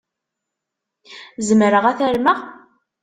[1.47, 2.39] Zemreɣ ad t-armeɣ?